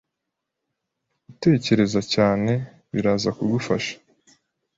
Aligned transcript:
Utekereza 1.31 1.99
cyane 2.13 2.51
biraza 2.93 3.29
kugufasha 3.37 3.93